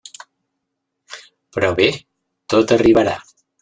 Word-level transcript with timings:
Però 1.59 1.71
bé, 1.83 1.89
tot 2.57 2.79
arribarà. 2.81 3.19